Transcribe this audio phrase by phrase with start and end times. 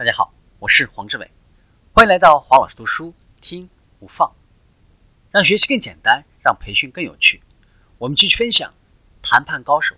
[0.00, 1.30] 大家好，我是黄志伟，
[1.92, 3.68] 欢迎来到黄老师读书听
[3.98, 4.34] 无放，
[5.30, 7.42] 让学习更简单，让培训更有趣。
[7.98, 8.72] 我们继续分享
[9.20, 9.94] 谈判高手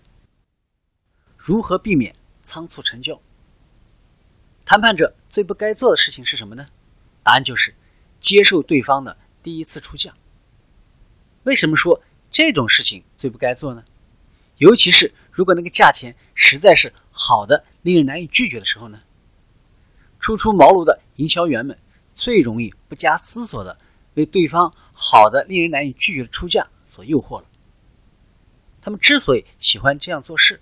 [1.37, 2.13] 如何避免
[2.43, 3.21] 仓促成交。
[4.65, 6.67] 谈判者最不该做的事情是什么呢？
[7.23, 7.73] 答案就是
[8.19, 10.13] 接受对方的第一次出价。
[11.45, 13.85] 为什么说这种事情最不该做呢？
[14.57, 19.01] 尤其是如果那个价钱实在是好的，令人难以拒绝的时候呢？
[20.23, 21.77] 初出茅庐的营销员们
[22.15, 23.77] 最容易不加思索的
[24.15, 27.47] 被对方好的、令人难以拒绝的出价所诱惑了。
[28.81, 30.61] 他们之所以喜欢这样做事，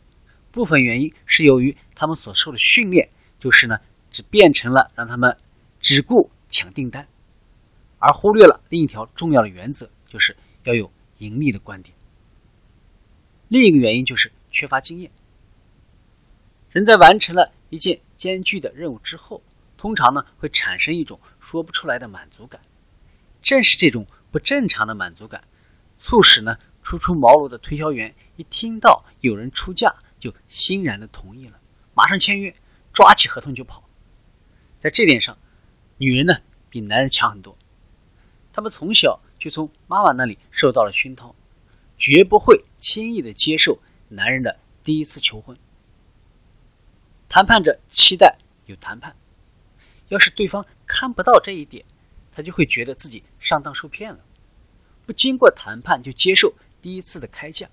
[0.51, 3.79] 部分原因是由于他们所受的训练，就是呢，
[4.11, 5.37] 只变成了让他们
[5.79, 7.07] 只顾抢订单，
[7.99, 11.95] 而忽略了另一条重要的原则，就是要有盈利的观点。
[13.49, 15.11] 另一个原因就是缺乏经验。
[16.71, 19.43] 人在完成了一件艰巨的任务之后，
[19.80, 22.60] 通常呢会产生一种说不出来的满足感，
[23.41, 25.43] 正是这种不正常的满足感，
[25.96, 31.59] 促使呢初出茅庐的推销员一听到有人出价就欣然的同意了，
[31.95, 32.55] 马上签约，
[32.93, 33.82] 抓起合同就跑。
[34.79, 35.38] 在这点上，
[35.96, 36.35] 女人呢
[36.68, 37.57] 比男人强很多，
[38.52, 41.35] 她们从小就从妈妈那里受到了熏陶，
[41.96, 43.79] 绝不会轻易的接受
[44.10, 45.57] 男人的第一次求婚。
[47.30, 49.16] 谈判者期待有谈判。
[50.11, 51.85] 要是对方看不到这一点，
[52.30, 54.21] 他就会觉得自己上当受骗了，
[55.07, 56.52] 不经过谈判就接受
[56.83, 57.69] 第一次的开价，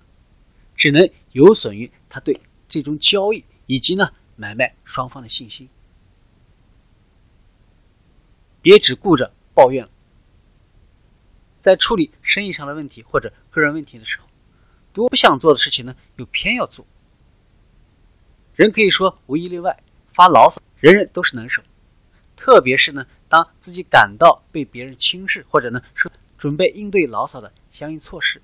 [0.74, 5.68] 只能有损于他对这种交易以及呢买卖双方的信心。
[8.62, 9.90] 别只顾着抱怨了，
[11.60, 14.26] 在处理生意上的问题或者个人问题的时候，
[14.92, 16.86] 多不想做的事情呢，又偏要做。
[18.54, 21.62] 人可以说无一例外，发牢骚，人人都是能手。
[22.38, 28.40] 特别是呢，当自己感到被别人轻视，或者呢说准备应对牢骚的相应措施，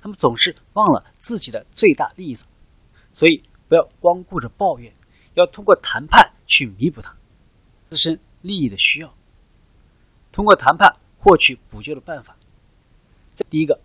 [0.00, 2.34] 他们总是忘了自己的最大利益。
[2.34, 2.52] 所在。
[3.14, 4.92] 所以不要光顾着抱怨，
[5.34, 7.14] 要通过谈判去弥补他
[7.88, 9.14] 自身利益的需要，
[10.32, 12.36] 通过谈判获取补救的办法。
[13.48, 13.80] 第一个，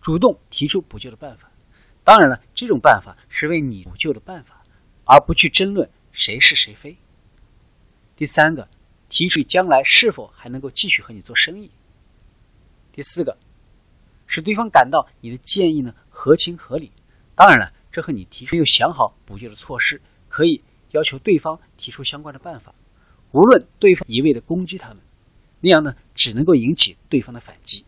[0.00, 1.50] 主动提出补救的办法。
[2.02, 4.64] 当然了，这种办法是为你补救的办法，
[5.04, 6.96] 而不去争论谁是谁非。
[8.16, 8.66] 第三个，
[9.10, 11.70] 提出将来是否还能够继续和你做生意。
[12.90, 13.36] 第四个，
[14.26, 16.90] 使对方感到你的建议呢合情合理。
[17.34, 20.00] 当然了，这和你提出又想好补救的措施，
[20.30, 20.62] 可以
[20.92, 22.74] 要求对方提出相关的办法。
[23.32, 24.98] 无论对方一味的攻击他们，
[25.60, 27.84] 那样呢只能够引起对方的反击。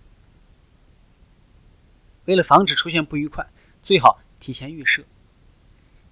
[2.26, 3.48] 为了防止出现不愉快，
[3.82, 5.02] 最好提前预设，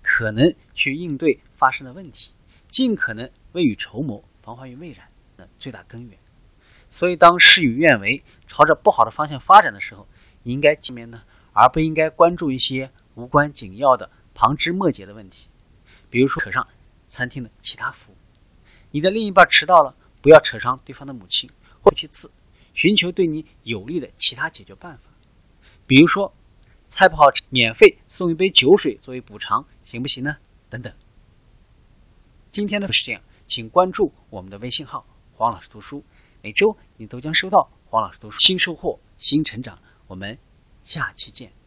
[0.01, 2.33] 可能去应对发生的问题，
[2.71, 3.31] 尽可能。
[3.57, 5.09] 未雨绸缪，防患于未然
[5.39, 6.19] 的最大根源。
[6.91, 10.07] 所以，当事与愿违，朝着不好的方向发展的时候，
[10.43, 11.23] 你应该见面呢，
[11.55, 15.49] 而不应该关注一些无关紧要的旁枝末节的问题。
[16.11, 16.69] 比如说，扯上
[17.09, 18.17] 餐厅的其他服务，
[18.91, 21.49] 你的另一半迟到了，不要扯上对方的母亲。
[21.81, 22.31] 或其次，
[22.75, 25.05] 寻求对你有利的其他解决办法。
[25.87, 26.35] 比如说，
[26.89, 30.37] 菜不好吃，免费送一杯酒水作为补偿，行不行呢？
[30.69, 30.93] 等等。
[32.51, 33.23] 今天呢，是这样。
[33.47, 36.03] 请关注我们的微信号“黄老师读书”，
[36.43, 39.79] 每周你都将收到黄老师读书新收获、新成长。
[40.07, 40.39] 我们
[40.85, 41.66] 下期见。